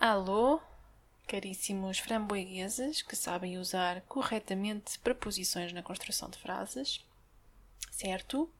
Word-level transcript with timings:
Alô, 0.00 0.62
caríssimos 1.26 1.98
framboegueses 1.98 3.02
que 3.02 3.14
sabem 3.14 3.58
usar 3.58 4.00
corretamente 4.08 4.98
preposições 4.98 5.74
na 5.74 5.82
construção 5.82 6.30
de 6.30 6.38
frases, 6.38 7.04
certo? 7.92 8.50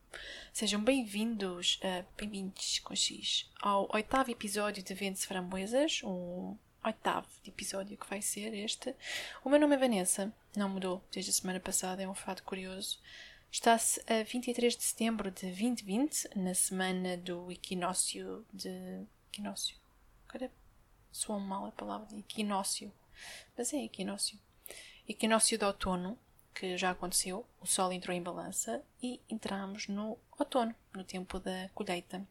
Sejam 0.53 0.84
bem-vindos, 0.84 1.80
uh, 1.82 2.04
bem-vindos 2.14 2.80
com 2.80 2.95
X, 2.95 3.50
ao 3.58 3.88
oitavo 3.90 4.30
episódio 4.30 4.82
de 4.82 4.92
Vende-se 4.92 5.26
Framboesas, 5.26 6.03
um 6.04 6.58
oitavo 6.84 7.26
episódio 7.46 7.96
que 7.96 8.11
vai 8.11 8.20
ser 8.20 8.52
este. 8.52 8.95
O 9.43 9.48
meu 9.48 9.59
nome 9.59 9.77
é 9.77 9.79
Vanessa, 9.79 10.30
não 10.54 10.68
mudou 10.68 11.02
desde 11.11 11.30
a 11.30 11.34
semana 11.34 11.59
passada, 11.59 12.02
é 12.02 12.07
um 12.07 12.14
fato 12.14 12.43
curioso. 12.43 12.98
Está-se 13.50 13.98
a 14.07 14.22
23 14.25 14.77
de 14.77 14.82
setembro 14.84 15.30
de 15.30 15.46
2020, 15.46 16.36
na 16.36 16.52
semana 16.52 17.16
do 17.16 17.50
equinócio 17.50 18.45
de. 18.52 19.07
Equinócio? 19.32 19.75
Cara, 20.29 20.50
soa 21.12 21.38
mal 21.38 21.66
a 21.66 21.72
palavra 21.72 22.16
equinócio, 22.16 22.93
mas 23.57 23.72
é 23.72 23.85
equinócio. 23.85 24.39
Equinócio 25.08 25.58
de 25.58 25.64
outono, 25.64 26.18
que 26.54 26.76
já 26.76 26.90
aconteceu, 26.90 27.46
o 27.61 27.66
sol 27.66 27.93
entrou 27.93 28.16
em 28.16 28.22
balança 28.22 28.82
e 29.02 29.21
entramos 29.29 29.88
no 29.88 30.18
outono, 30.38 30.75
no 30.94 31.04
tempo 31.04 31.38
da 31.38 31.68
colheita. 31.75 32.27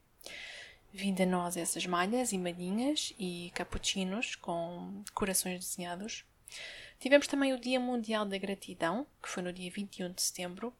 Vindo 0.91 1.21
a 1.21 1.25
nós 1.25 1.57
essas 1.57 1.85
malhas 1.85 2.31
e 2.31 2.37
malhinhas 2.37 3.13
e 3.19 3.51
cappuccinos 3.53 4.35
com 4.35 5.03
corações 5.13 5.59
desenhados. 5.59 6.25
Tivemos 6.99 7.27
também 7.27 7.53
o 7.53 7.59
Dia 7.59 7.79
Mundial 7.79 8.25
da 8.25 8.37
Gratidão, 8.37 9.05
que 9.21 9.29
foi 9.29 9.43
no 9.43 9.53
dia 9.53 9.69
21 9.71 10.11
de 10.11 10.21
setembro, 10.21 10.73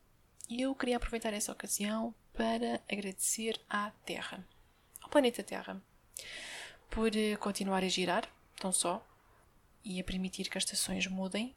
e 0.49 0.61
eu 0.61 0.73
queria 0.73 0.97
aproveitar 0.97 1.31
essa 1.31 1.51
ocasião 1.51 2.13
para 2.33 2.81
agradecer 2.91 3.59
à 3.69 3.91
Terra, 4.03 4.43
ao 5.01 5.09
planeta 5.09 5.43
Terra, 5.43 5.81
por 6.89 7.15
eh, 7.15 7.35
continuar 7.37 7.83
a 7.83 7.87
girar, 7.87 8.27
tão 8.55 8.71
só, 8.71 9.05
e 9.83 9.99
a 9.99 10.03
permitir 10.03 10.49
que 10.49 10.57
as 10.57 10.63
estações 10.63 11.07
mudem 11.07 11.55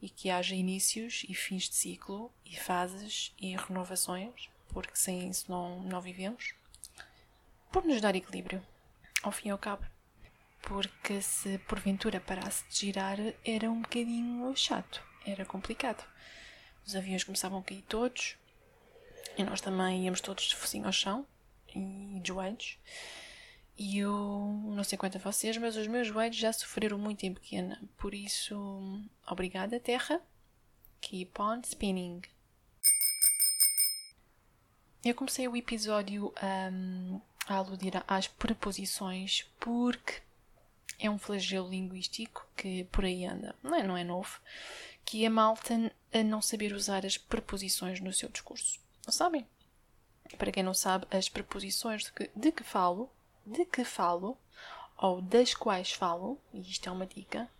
e 0.00 0.08
que 0.08 0.30
haja 0.30 0.54
inícios 0.54 1.24
e 1.28 1.34
fins 1.34 1.68
de 1.68 1.74
ciclo 1.74 2.32
e 2.44 2.56
fases 2.56 3.34
e 3.38 3.54
renovações, 3.56 4.48
porque 4.68 4.96
sem 4.96 5.28
isso 5.28 5.50
não, 5.50 5.82
não 5.82 6.00
vivemos, 6.00 6.54
por 7.70 7.84
nos 7.84 8.00
dar 8.00 8.14
equilíbrio, 8.14 8.64
ao 9.22 9.32
fim 9.32 9.48
e 9.48 9.50
ao 9.50 9.58
cabo. 9.58 9.84
Porque 10.62 11.20
se 11.22 11.58
porventura 11.58 12.20
parasse 12.20 12.64
de 12.68 12.76
girar 12.78 13.18
era 13.44 13.70
um 13.70 13.82
bocadinho 13.82 14.54
chato, 14.56 15.02
era 15.24 15.44
complicado. 15.44 16.06
Os 16.86 16.94
aviões 16.94 17.24
começavam 17.24 17.60
a 17.60 17.62
cair 17.62 17.82
todos 17.82 18.36
e 19.36 19.44
nós 19.44 19.60
também 19.60 20.04
íamos 20.04 20.20
todos 20.20 20.44
de 20.44 20.56
focinho 20.56 20.86
ao 20.86 20.92
chão 20.92 21.26
e 21.74 22.20
de 22.20 22.28
joelhos. 22.28 22.78
E 23.82 23.96
eu 23.96 24.60
não 24.66 24.84
sei 24.84 24.98
quanto 24.98 25.16
a 25.16 25.20
vocês, 25.20 25.56
mas 25.56 25.74
os 25.74 25.86
meus 25.86 26.06
joelhos 26.06 26.36
já 26.36 26.52
sofreram 26.52 26.98
muito 26.98 27.24
em 27.24 27.32
pequena. 27.32 27.80
Por 27.96 28.12
isso, 28.12 28.54
obrigada, 29.26 29.80
Terra. 29.80 30.20
Keep 31.00 31.40
on 31.40 31.62
spinning. 31.64 32.20
Eu 35.02 35.14
comecei 35.14 35.48
o 35.48 35.56
episódio 35.56 36.30
um, 36.70 37.22
a 37.46 37.54
aludir 37.54 37.92
às 38.06 38.28
preposições 38.28 39.46
porque 39.58 40.20
é 40.98 41.08
um 41.08 41.18
flagelo 41.18 41.70
linguístico 41.70 42.46
que 42.54 42.84
por 42.92 43.06
aí 43.06 43.24
anda. 43.24 43.56
Não 43.62 43.74
é, 43.74 43.82
não 43.82 43.96
é 43.96 44.04
novo. 44.04 44.40
Que 45.06 45.24
a 45.24 45.30
malta 45.30 45.90
a 46.12 46.22
não 46.22 46.42
saber 46.42 46.74
usar 46.74 47.06
as 47.06 47.16
preposições 47.16 47.98
no 47.98 48.12
seu 48.12 48.28
discurso. 48.28 48.78
Não 49.06 49.12
sabem? 49.14 49.46
Para 50.36 50.52
quem 50.52 50.62
não 50.62 50.74
sabe, 50.74 51.06
as 51.10 51.30
preposições 51.30 52.02
de 52.02 52.12
que, 52.12 52.30
de 52.36 52.52
que 52.52 52.62
falo 52.62 53.10
de 53.50 53.64
que 53.64 53.84
falo, 53.84 54.38
ou 54.96 55.20
das 55.20 55.54
quais 55.54 55.92
falo, 55.92 56.38
e 56.52 56.60
isto 56.60 56.88
é 56.88 56.92
uma 56.92 57.06
dica, 57.06 57.50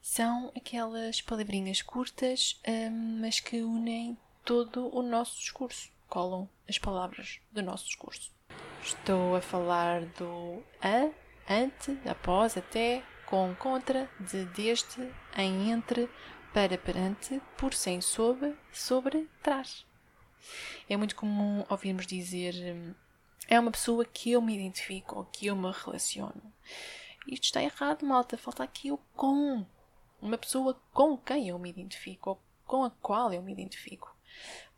são 0.00 0.50
aquelas 0.56 1.20
palavrinhas 1.20 1.82
curtas, 1.82 2.60
hum, 2.66 3.18
mas 3.20 3.40
que 3.40 3.62
unem 3.62 4.16
todo 4.44 4.94
o 4.94 5.02
nosso 5.02 5.38
discurso, 5.38 5.90
colam 6.08 6.48
as 6.68 6.78
palavras 6.78 7.40
do 7.52 7.62
nosso 7.62 7.86
discurso. 7.86 8.32
Estou 8.82 9.36
a 9.36 9.40
falar 9.40 10.06
do 10.06 10.62
a, 10.80 11.10
ante, 11.52 11.98
após, 12.08 12.56
até, 12.56 13.02
com, 13.26 13.54
contra, 13.56 14.10
de, 14.18 14.46
deste, 14.46 15.00
em, 15.36 15.70
entre, 15.70 16.08
para, 16.54 16.78
perante, 16.78 17.40
por, 17.56 17.74
sem, 17.74 18.00
sob, 18.00 18.56
sobre, 18.72 19.28
trás. 19.42 19.84
É 20.88 20.96
muito 20.96 21.14
comum 21.14 21.64
ouvirmos 21.68 22.06
dizer 22.06 22.54
hum, 22.74 22.94
é 23.48 23.58
uma 23.58 23.70
pessoa 23.70 24.04
que 24.04 24.30
eu 24.30 24.42
me 24.42 24.54
identifico 24.54 25.16
ou 25.16 25.24
que 25.24 25.46
eu 25.46 25.56
me 25.56 25.72
relaciono. 25.72 26.52
Isto 27.26 27.44
está 27.44 27.62
errado, 27.62 28.04
malta. 28.04 28.36
Falta 28.36 28.62
aqui 28.62 28.92
o 28.92 28.98
com. 29.16 29.64
Uma 30.20 30.36
pessoa 30.36 30.74
com 30.92 31.16
quem 31.16 31.48
eu 31.48 31.58
me 31.58 31.70
identifico 31.70 32.30
ou 32.30 32.42
com 32.66 32.84
a 32.84 32.90
qual 32.90 33.32
eu 33.32 33.42
me 33.42 33.52
identifico. 33.52 34.14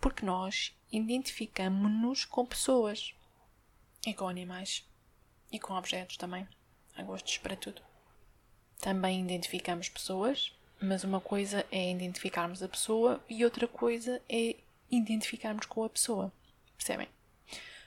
Porque 0.00 0.24
nós 0.24 0.72
identificamos-nos 0.92 2.24
com 2.24 2.46
pessoas 2.46 3.12
e 4.06 4.14
com 4.14 4.28
animais 4.28 4.88
e 5.50 5.58
com 5.58 5.74
objetos 5.74 6.16
também. 6.16 6.46
Há 6.96 7.02
gostos 7.02 7.38
para 7.38 7.56
tudo. 7.56 7.82
Também 8.78 9.20
identificamos 9.20 9.88
pessoas, 9.88 10.54
mas 10.80 11.02
uma 11.02 11.20
coisa 11.20 11.66
é 11.72 11.90
identificarmos 11.90 12.62
a 12.62 12.68
pessoa 12.68 13.22
e 13.28 13.44
outra 13.44 13.66
coisa 13.66 14.22
é 14.28 14.56
identificarmos 14.90 15.66
com 15.66 15.82
a 15.82 15.90
pessoa. 15.90 16.32
Percebem? 16.76 17.08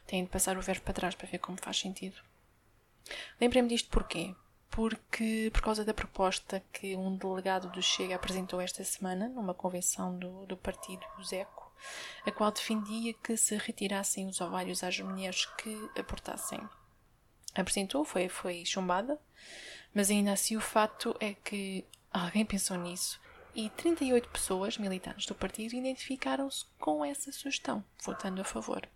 Tenho 0.05 0.25
de 0.25 0.31
passar 0.31 0.57
o 0.57 0.61
verbo 0.61 0.81
para 0.81 0.93
trás 0.93 1.15
para 1.15 1.27
ver 1.27 1.39
como 1.39 1.57
faz 1.61 1.79
sentido. 1.79 2.21
Lembrei-me 3.39 3.69
disto 3.69 3.89
porquê? 3.89 4.35
Porque, 4.69 5.51
por 5.53 5.61
causa 5.61 5.85
da 5.85 5.93
proposta 5.93 6.63
que 6.71 6.95
um 6.95 7.15
delegado 7.15 7.69
do 7.69 7.81
Chega 7.81 8.15
apresentou 8.15 8.59
esta 8.59 8.83
semana, 8.83 9.29
numa 9.29 9.53
convenção 9.53 10.17
do, 10.17 10.45
do 10.45 10.57
partido 10.57 11.05
Zeco, 11.23 11.71
a 12.25 12.31
qual 12.31 12.51
defendia 12.51 13.13
que 13.13 13.37
se 13.37 13.55
retirassem 13.55 14.27
os 14.27 14.41
ovários 14.41 14.83
às 14.83 14.99
mulheres 14.99 15.45
que 15.57 15.75
abortassem. 15.97 16.59
Apresentou, 17.53 18.03
foi, 18.03 18.29
foi 18.29 18.65
chumbada, 18.65 19.19
mas 19.93 20.09
ainda 20.09 20.31
assim 20.31 20.57
o 20.57 20.61
fato 20.61 21.15
é 21.19 21.35
que 21.35 21.85
alguém 22.11 22.43
pensou 22.43 22.77
nisso 22.77 23.21
e 23.55 23.69
38 23.69 24.29
pessoas, 24.29 24.77
militantes 24.77 25.27
do 25.27 25.35
partido, 25.35 25.75
identificaram-se 25.75 26.65
com 26.79 27.05
essa 27.05 27.31
sugestão, 27.31 27.83
votando 28.03 28.41
a 28.41 28.43
favor. 28.43 28.87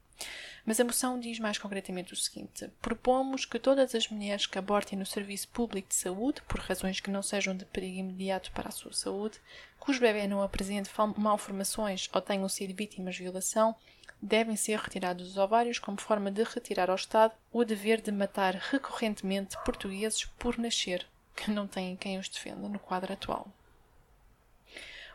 Mas 0.66 0.80
a 0.80 0.84
moção 0.84 1.20
diz 1.20 1.40
mais 1.40 1.58
concretamente 1.58 2.14
o 2.14 2.16
seguinte: 2.16 2.70
propomos 2.82 3.46
que 3.46 3.58
todas 3.58 3.96
as 3.96 4.10
mulheres 4.10 4.46
que 4.46 4.58
abortem 4.58 5.00
no 5.00 5.06
serviço 5.06 5.48
público 5.48 5.90
de 5.90 5.96
saúde, 5.96 6.42
por 6.42 6.60
razões 6.60 7.00
que 7.00 7.10
não 7.10 7.24
sejam 7.24 7.56
de 7.56 7.66
perigo 7.66 8.00
imediato 8.00 8.52
para 8.52 8.70
a 8.70 8.72
sua 8.72 8.92
saúde, 8.92 9.40
cujo 9.80 10.02
bebê 10.02 10.28
não 10.28 10.42
apresente 10.42 10.90
malformações 11.16 12.10
ou 12.14 12.22
tenham 12.22 12.50
sido 12.50 12.76
vítimas 12.76 13.16
de 13.16 13.24
violação, 13.24 13.76
devem 14.22 14.56
ser 14.56 14.80
retirados 14.80 15.30
os 15.30 15.38
ovários 15.38 15.80
como 15.80 16.02
forma 16.02 16.32
de 16.32 16.44
retirar 16.44 16.90
ao 16.90 16.96
Estado 16.96 17.34
o 17.52 17.64
dever 17.64 18.02
de 18.02 18.12
matar 18.12 18.56
recorrentemente 18.56 19.58
portugueses 19.64 20.26
por 20.38 20.58
nascer, 20.58 21.08
que 21.36 21.52
não 21.52 21.68
têm 21.68 21.96
quem 21.96 22.18
os 22.18 22.28
defenda 22.28 22.68
no 22.68 22.80
quadro 22.80 23.14
atual. 23.14 23.48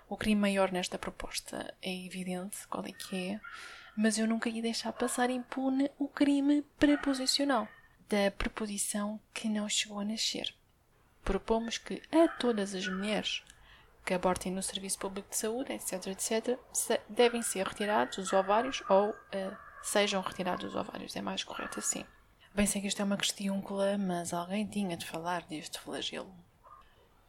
O 0.08 0.16
crime 0.16 0.40
maior 0.40 0.70
nesta 0.70 0.98
proposta 0.98 1.74
é 1.80 1.92
evidente 2.04 2.66
qual 2.68 2.84
é 2.84 2.92
que 2.92 3.16
é 3.16 3.40
mas 3.96 4.18
eu 4.18 4.26
nunca 4.26 4.48
ia 4.48 4.62
deixar 4.62 4.92
passar 4.92 5.30
impune 5.30 5.90
o 5.98 6.08
crime 6.08 6.62
preposicional 6.78 7.68
da 8.08 8.30
preposição 8.30 9.18
que 9.32 9.48
não 9.48 9.68
chegou 9.68 9.98
a 9.98 10.04
nascer. 10.04 10.54
Propomos 11.24 11.78
que 11.78 12.02
a 12.12 12.28
todas 12.28 12.74
as 12.74 12.86
mulheres 12.86 13.42
que 14.04 14.12
abortem 14.12 14.52
no 14.52 14.62
Serviço 14.62 14.98
Público 14.98 15.30
de 15.30 15.36
Saúde, 15.36 15.72
etc., 15.72 16.08
etc., 16.08 16.58
devem 17.08 17.40
ser 17.40 17.66
retirados 17.66 18.18
os 18.18 18.32
ovários 18.32 18.82
ou 18.88 19.10
uh, 19.10 19.56
sejam 19.82 20.20
retirados 20.20 20.64
os 20.64 20.74
ovários. 20.74 21.14
É 21.16 21.22
mais 21.22 21.44
correto 21.44 21.78
assim. 21.78 22.04
Bem 22.54 22.66
sei 22.66 22.82
que 22.82 22.88
isto 22.88 23.00
é 23.00 23.04
uma 23.04 23.16
questiúncula, 23.16 23.96
mas 23.96 24.34
alguém 24.34 24.66
tinha 24.66 24.96
de 24.96 25.06
falar 25.06 25.42
deste 25.46 25.78
flagelo. 25.78 26.34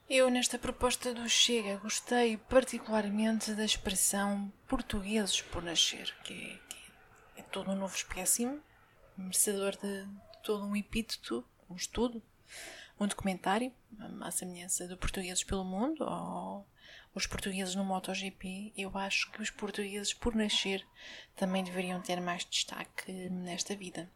Eu, 0.10 0.30
nesta 0.30 0.60
proposta 0.60 1.14
do 1.14 1.28
Chega, 1.30 1.78
gostei 1.78 2.36
particularmente 2.36 3.54
da 3.54 3.64
expressão 3.64 4.52
portugueses 4.68 5.42
por 5.42 5.64
nascer, 5.64 6.14
que 6.26 6.34
é, 6.34 6.58
que 6.68 7.40
é 7.40 7.44
todo 7.44 7.72
um 7.72 7.76
novo 7.76 7.96
espécime, 7.96 8.60
merecedor 9.18 9.78
de, 9.78 10.06
todo 10.44 10.66
um 10.66 10.76
epíteto, 10.76 11.44
um 11.70 11.76
estudo, 11.76 12.22
um 13.00 13.08
documentário, 13.08 13.74
à 14.22 14.30
semelhança 14.30 14.88
de 14.88 14.96
Portugueses 14.98 15.44
pelo 15.44 15.64
Mundo 15.64 16.04
ou 16.04 16.68
os 17.16 17.26
portugueses 17.26 17.74
no 17.74 17.86
MotoGP. 17.86 18.74
Eu 18.76 18.96
acho 18.98 19.32
que 19.32 19.42
os 19.42 19.50
portugueses 19.50 20.14
por 20.14 20.36
nascer 20.36 20.86
também 21.34 21.64
deveriam 21.64 22.02
ter 22.02 22.20
mais 22.20 22.44
destaque 22.44 23.12
nesta 23.30 23.74
vida. 23.74 24.12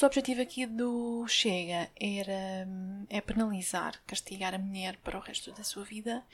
O 0.00 0.06
objetivo 0.06 0.40
aqui 0.40 0.64
do 0.64 1.26
Chega 1.28 1.90
era 2.00 2.66
é 3.10 3.20
penalizar, 3.20 4.00
castigar 4.06 4.54
a 4.54 4.58
mulher 4.58 4.96
para 4.98 5.18
o 5.18 5.20
resto 5.20 5.52
da 5.52 5.62
sua 5.62 5.84
vida. 5.84 6.24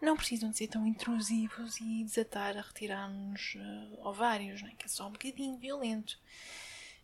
Não 0.00 0.16
precisam 0.16 0.50
de 0.50 0.58
ser 0.58 0.68
tão 0.68 0.86
intrusivos 0.86 1.80
e 1.80 2.04
desatar 2.04 2.56
a 2.56 2.60
retirar-nos 2.60 3.56
uh, 3.56 4.06
ovários, 4.06 4.62
né? 4.62 4.72
que 4.78 4.86
é 4.86 4.88
só 4.88 5.08
um 5.08 5.12
bocadinho 5.12 5.58
violento. 5.58 6.16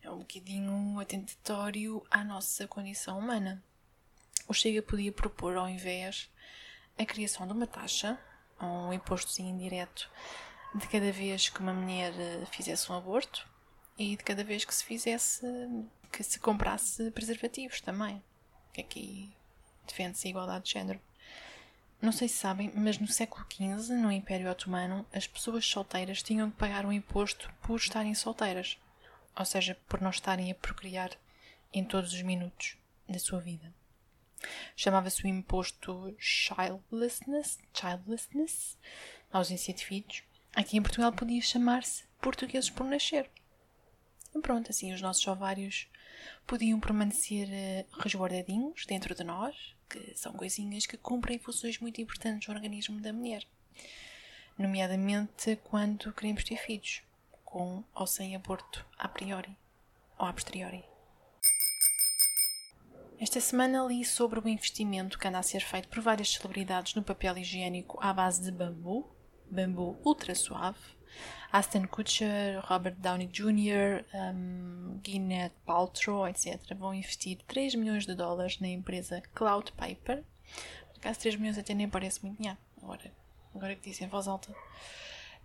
É 0.03 0.11
um 0.11 0.19
bocadinho 0.19 1.00
atentatório 1.00 2.06
à 2.09 2.23
nossa 2.23 2.69
condição 2.69 3.19
humana. 3.19 3.62
o 4.47 4.55
Chega 4.55 4.82
podia 4.82 5.11
propor, 5.11 5.56
ao 5.56 5.69
invés, 5.69 6.31
a 6.97 7.05
criação 7.05 7.44
de 7.47 7.53
uma 7.53 7.67
taxa, 7.67 8.17
um 8.61 8.93
imposto 8.93 9.43
indireto, 9.43 10.09
de 10.76 10.87
cada 10.87 11.11
vez 11.11 11.49
que 11.49 11.59
uma 11.59 11.73
mulher 11.73 12.12
eh, 12.17 12.47
fizesse 12.53 12.91
um 12.93 12.94
aborto 12.94 13.53
e 13.99 14.17
de 14.17 14.25
cada 14.25 14.44
vez 14.44 14.64
que 14.64 14.75
se 14.75 14.85
fizesse, 14.85 15.46
que 16.11 16.23
se 16.23 16.38
comprasse 16.38 17.11
preservativos 17.11 17.81
também. 17.81 18.23
Que 18.73 18.81
aqui 18.81 19.32
defende-se 19.87 20.26
a 20.26 20.31
igualdade 20.31 20.64
de 20.64 20.73
género. 20.73 21.00
Não 22.00 22.12
sei 22.12 22.29
se 22.29 22.37
sabem, 22.37 22.70
mas 22.75 22.99
no 22.99 23.06
século 23.06 23.46
XV, 23.50 23.94
no 23.94 24.12
Império 24.12 24.50
Otomano, 24.50 25.06
as 25.12 25.26
pessoas 25.26 25.64
solteiras 25.64 26.23
tinham 26.23 26.50
que 26.50 26.56
pagar 26.56 26.85
um 26.85 26.93
imposto 26.93 27.50
por 27.62 27.76
estarem 27.76 28.14
solteiras, 28.14 28.79
ou 29.35 29.44
seja, 29.44 29.79
por 29.88 30.00
não 30.00 30.11
estarem 30.11 30.50
a 30.50 30.55
procriar 30.55 31.11
em 31.73 31.82
todos 31.85 32.12
os 32.12 32.23
minutos 32.23 32.76
da 33.08 33.19
sua 33.19 33.40
vida. 33.40 33.73
Chamava-se 34.76 35.25
o 35.25 35.29
imposto 35.29 36.14
childlessness, 36.19 37.58
childlessness, 37.73 38.76
ausência 39.32 39.73
de 39.73 39.85
filhos. 39.85 40.23
Aqui 40.55 40.76
em 40.76 40.82
Portugal 40.82 41.12
podia 41.12 41.40
chamar-se 41.40 42.05
portugueses 42.20 42.69
por 42.69 42.85
nascer. 42.85 43.31
E 44.34 44.40
pronto, 44.40 44.70
assim 44.70 44.92
os 44.92 45.00
nossos 45.00 45.26
ovários 45.26 45.88
podiam 46.46 46.81
permanecer 46.81 47.48
uh, 47.48 48.00
resguardadinhos 48.00 48.84
dentro 48.86 49.14
de 49.14 49.22
nós, 49.22 49.75
que 49.88 50.14
são 50.16 50.32
coisinhas 50.32 50.86
que 50.86 50.96
cumprem 50.96 51.38
funções 51.38 51.78
muito 51.78 52.00
importantes 52.00 52.48
no 52.48 52.54
organismo 52.54 53.00
da 53.00 53.12
mulher. 53.12 53.46
Nomeadamente 54.58 55.56
quando 55.64 56.12
queremos 56.12 56.44
ter 56.44 56.56
filhos, 56.56 57.02
com 57.44 57.84
ou 57.94 58.06
sem 58.06 58.34
aborto 58.34 58.84
a 58.98 59.08
priori 59.08 59.56
ou 60.19 60.26
a 60.26 60.32
posteriori. 60.32 60.84
Esta 63.20 63.40
semana 63.40 63.84
li 63.84 64.04
sobre 64.04 64.40
o 64.40 64.48
investimento 64.48 65.19
que 65.19 65.28
anda 65.28 65.38
a 65.38 65.42
ser 65.42 65.60
feito 65.60 65.88
por 65.88 66.00
várias 66.00 66.32
celebridades 66.32 66.94
no 66.94 67.02
papel 67.02 67.38
higiênico 67.38 67.98
à 68.02 68.12
base 68.12 68.42
de 68.42 68.50
bambu, 68.50 69.08
bambu 69.50 69.96
ultra 70.05 70.35
suave. 70.35 70.79
Aston 71.52 71.87
Kutcher, 71.87 72.61
Robert 72.69 72.96
Downey 72.96 73.29
Jr., 73.29 74.05
um, 74.12 75.00
Gwyneth 75.05 75.52
Paltrow, 75.64 76.26
etc. 76.26 76.75
vão 76.76 76.93
investir 76.93 77.38
3 77.46 77.76
milhões 77.76 78.05
de 78.05 78.14
dólares 78.14 78.58
na 78.58 78.67
empresa 78.67 79.23
Cloud 79.32 79.70
Paper. 79.73 80.25
Por 80.93 80.96
acaso 80.96 81.20
3 81.20 81.37
milhões 81.37 81.56
até 81.56 81.73
nem 81.73 81.88
parece 81.88 82.25
muito 82.25 82.38
dinheiro, 82.38 82.58
agora, 82.82 83.12
agora 83.55 83.76
que 83.76 83.88
dizem 83.88 84.08
em 84.08 84.11
voz 84.11 84.26
alta. 84.26 84.52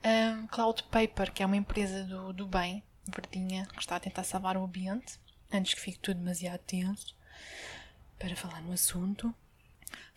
Um, 0.03 0.47
Cloud 0.47 0.81
Paper, 0.83 1.31
que 1.31 1.43
é 1.43 1.45
uma 1.45 1.57
empresa 1.57 2.03
do, 2.03 2.33
do 2.33 2.47
bem, 2.47 2.81
verdinha, 3.07 3.67
que 3.67 3.79
está 3.79 3.97
a 3.97 3.99
tentar 3.99 4.23
salvar 4.23 4.57
o 4.57 4.63
ambiente, 4.63 5.19
antes 5.53 5.75
que 5.75 5.81
fique 5.81 5.99
tudo 5.99 6.17
demasiado 6.17 6.59
tenso 6.61 7.15
para 8.17 8.35
falar 8.35 8.61
no 8.61 8.73
assunto. 8.73 9.33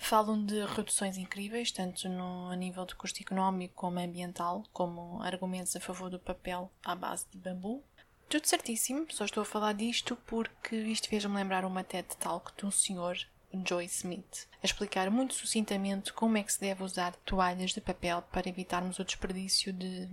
Falam 0.02 0.44
de 0.44 0.64
reduções 0.66 1.16
incríveis, 1.16 1.70
tanto 1.70 2.08
no, 2.08 2.50
a 2.50 2.56
nível 2.56 2.84
de 2.84 2.94
custo 2.96 3.22
económico 3.22 3.74
como 3.74 4.00
ambiental, 4.00 4.64
como 4.72 5.22
argumentos 5.22 5.76
a 5.76 5.80
favor 5.80 6.10
do 6.10 6.18
papel 6.18 6.70
à 6.84 6.94
base 6.96 7.24
de 7.30 7.38
bambu. 7.38 7.84
Tudo 8.28 8.46
certíssimo, 8.46 9.06
só 9.10 9.24
estou 9.24 9.42
a 9.42 9.46
falar 9.46 9.74
disto 9.74 10.16
porque 10.26 10.74
isto 10.74 11.08
fez-me 11.08 11.36
lembrar 11.36 11.64
uma 11.64 11.84
TED 11.84 12.16
Talk 12.16 12.50
de 12.56 12.66
um 12.66 12.70
senhor, 12.70 13.16
Joy 13.64 13.84
Smith, 13.84 14.48
a 14.60 14.66
explicar 14.66 15.08
muito 15.08 15.34
sucintamente 15.34 16.12
como 16.12 16.36
é 16.36 16.42
que 16.42 16.52
se 16.52 16.60
deve 16.60 16.82
usar 16.82 17.14
toalhas 17.24 17.70
de 17.70 17.80
papel 17.80 18.22
para 18.22 18.48
evitarmos 18.48 18.98
o 18.98 19.04
desperdício 19.04 19.72
de, 19.72 20.08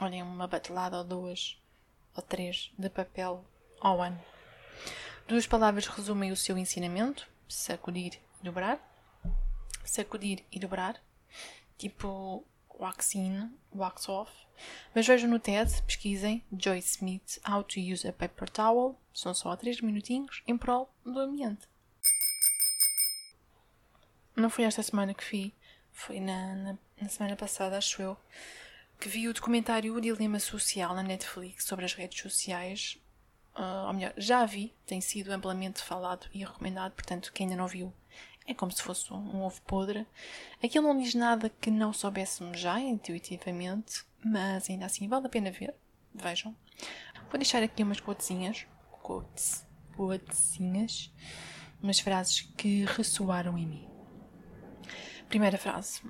olhem, 0.00 0.22
uma 0.22 0.48
batelada 0.48 0.96
ou 0.96 1.04
duas 1.04 1.60
ou 2.16 2.22
três 2.22 2.72
de 2.78 2.88
papel 2.88 3.44
ao 3.78 4.00
ano. 4.02 4.20
Duas 5.28 5.46
palavras 5.46 5.86
resumem 5.86 6.32
o 6.32 6.36
seu 6.36 6.56
ensinamento: 6.56 7.28
sacudir 7.46 8.18
dobrar. 8.46 8.80
Sacudir 9.84 10.44
e 10.50 10.58
dobrar. 10.58 11.00
Tipo 11.76 12.44
wax 12.78 13.14
in, 13.14 13.50
wax 13.74 14.08
off. 14.08 14.32
Mas 14.94 15.06
vejam 15.06 15.28
no 15.28 15.38
TED, 15.38 15.82
pesquisem 15.82 16.42
Joyce 16.50 16.96
Smith 16.96 17.38
How 17.46 17.62
to 17.64 17.78
Use 17.78 18.06
a 18.08 18.12
Paper 18.12 18.48
Towel. 18.48 18.98
São 19.12 19.34
só 19.34 19.54
3 19.54 19.80
minutinhos 19.82 20.42
em 20.46 20.56
prol 20.56 20.90
do 21.04 21.18
ambiente. 21.18 21.68
Não 24.34 24.50
foi 24.50 24.64
esta 24.64 24.82
semana 24.82 25.14
que 25.14 25.24
vi, 25.24 25.54
foi 25.92 26.20
na, 26.20 26.54
na, 26.54 26.78
na 27.00 27.08
semana 27.08 27.36
passada, 27.36 27.78
acho 27.78 28.02
eu, 28.02 28.16
que 29.00 29.08
vi 29.08 29.28
o 29.28 29.32
documentário 29.32 29.94
O 29.94 30.00
Dilema 30.00 30.38
Social 30.38 30.94
na 30.94 31.02
Netflix 31.02 31.64
sobre 31.64 31.86
as 31.86 31.94
redes 31.94 32.20
sociais 32.20 32.98
uh, 33.56 33.86
ou 33.86 33.92
melhor, 33.92 34.12
já 34.16 34.44
vi, 34.44 34.74
tem 34.86 35.00
sido 35.00 35.32
amplamente 35.32 35.82
falado 35.82 36.26
e 36.32 36.44
recomendado, 36.44 36.92
portanto, 36.92 37.32
quem 37.32 37.46
ainda 37.46 37.56
não 37.56 37.66
viu, 37.66 37.92
é 38.46 38.54
como 38.54 38.72
se 38.72 38.82
fosse 38.82 39.12
um, 39.12 39.42
ovo 39.42 39.60
podre. 39.62 40.06
Aquilo 40.62 40.88
não 40.88 40.98
diz 40.98 41.14
nada 41.14 41.48
que 41.48 41.70
não 41.70 41.92
soubéssemos 41.92 42.58
já 42.58 42.78
intuitivamente, 42.78 44.04
mas 44.24 44.70
ainda 44.70 44.86
assim 44.86 45.08
vale 45.08 45.26
a 45.26 45.30
pena 45.30 45.50
ver. 45.50 45.74
Vejam. 46.14 46.54
Vou 47.30 47.38
deixar 47.38 47.62
aqui 47.62 47.82
umas 47.82 48.00
quotezinhas, 48.00 48.66
quotes, 49.02 49.66
quotezinhas, 49.96 51.12
umas 51.82 51.98
frases 51.98 52.42
que 52.56 52.84
ressoaram 52.84 53.58
em 53.58 53.66
mim. 53.66 53.88
Primeira 55.28 55.58
frase. 55.58 56.00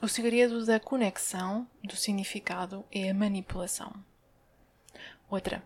O 0.00 0.08
segredo 0.08 0.64
da 0.66 0.78
conexão 0.78 1.66
do 1.82 1.96
significado 1.96 2.84
é 2.92 3.08
a 3.08 3.14
manipulação. 3.14 3.92
Outra. 5.30 5.62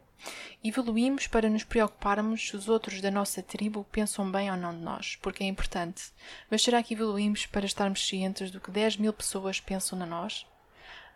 Evoluímos 0.63 1.27
para 1.27 1.49
nos 1.49 1.65
preocuparmos 1.65 2.49
se 2.49 2.57
os 2.57 2.69
outros 2.69 3.01
da 3.01 3.11
nossa 3.11 3.43
tribo 3.43 3.85
pensam 3.91 4.31
bem 4.31 4.51
ou 4.51 4.57
não 4.57 4.77
de 4.77 4.83
nós, 4.83 5.17
porque 5.17 5.43
é 5.43 5.47
importante. 5.47 6.13
Mas 6.51 6.63
será 6.63 6.83
que 6.83 6.95
evoluímos 6.95 7.47
para 7.47 7.67
estarmos 7.67 8.07
cientes 8.07 8.51
do 8.51 8.61
que 8.61 8.71
10 8.71 8.99
mil 8.99 9.13
pessoas 9.13 9.61
pensam 9.61 9.99
de 9.99 10.07
nós? 10.07 10.47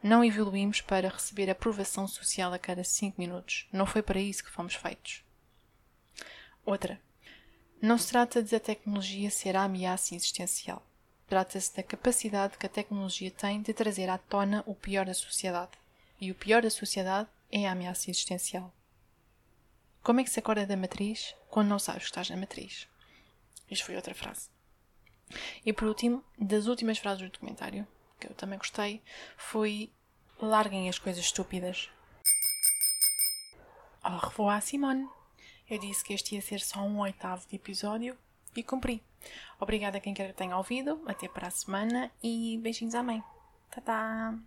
Não 0.02 0.24
evoluímos 0.24 0.80
para 0.80 1.08
receber 1.08 1.48
aprovação 1.50 2.06
social 2.06 2.52
a 2.52 2.58
cada 2.58 2.84
5 2.84 3.20
minutos. 3.20 3.66
Não 3.72 3.86
foi 3.86 4.02
para 4.02 4.20
isso 4.20 4.44
que 4.44 4.50
fomos 4.50 4.74
feitos. 4.74 5.22
Outra. 6.64 7.00
Não 7.80 7.98
se 7.98 8.08
trata 8.08 8.42
de 8.42 8.56
a 8.56 8.60
tecnologia 8.60 9.30
ser 9.30 9.56
a 9.56 9.64
ameaça 9.64 10.14
existencial. 10.14 10.82
Trata-se 11.26 11.74
da 11.76 11.82
capacidade 11.82 12.56
que 12.56 12.66
a 12.66 12.68
tecnologia 12.68 13.30
tem 13.30 13.60
de 13.60 13.72
trazer 13.74 14.08
à 14.08 14.16
tona 14.16 14.62
o 14.66 14.74
pior 14.74 15.04
da 15.04 15.14
sociedade. 15.14 15.72
E 16.20 16.30
o 16.30 16.34
pior 16.34 16.62
da 16.62 16.70
sociedade 16.70 17.28
é 17.50 17.66
a 17.66 17.72
ameaça 17.72 18.10
existencial. 18.10 18.72
Como 20.04 20.20
é 20.20 20.24
que 20.24 20.28
se 20.28 20.38
acorda 20.38 20.66
da 20.66 20.76
matriz 20.76 21.34
quando 21.48 21.68
não 21.68 21.78
sabes 21.78 22.02
que 22.02 22.08
estás 22.10 22.28
na 22.28 22.36
matriz? 22.36 22.86
Isto 23.70 23.86
foi 23.86 23.96
outra 23.96 24.14
frase. 24.14 24.50
E 25.64 25.72
por 25.72 25.88
último, 25.88 26.22
das 26.38 26.66
últimas 26.66 26.98
frases 26.98 27.22
do 27.22 27.32
documentário, 27.32 27.86
que 28.20 28.26
eu 28.26 28.34
também 28.34 28.58
gostei, 28.58 29.02
foi 29.38 29.90
larguem 30.38 30.90
as 30.90 30.98
coisas 30.98 31.24
estúpidas. 31.24 31.88
Au 34.02 34.18
revoir, 34.18 34.60
Simone. 34.60 35.08
Eu 35.70 35.78
disse 35.78 36.04
que 36.04 36.12
este 36.12 36.34
ia 36.34 36.42
ser 36.42 36.60
só 36.60 36.80
um 36.80 37.00
oitavo 37.00 37.48
de 37.48 37.56
episódio 37.56 38.14
e 38.54 38.62
cumpri. 38.62 39.02
Obrigada 39.58 39.96
a 39.96 40.00
quem 40.02 40.12
quer 40.12 40.28
que 40.28 40.36
tenha 40.36 40.58
ouvido. 40.58 41.00
Até 41.06 41.28
para 41.28 41.46
a 41.48 41.50
semana 41.50 42.10
e 42.22 42.58
beijinhos 42.62 42.94
à 42.94 43.02
mãe. 43.02 43.24
Tá. 43.82 44.38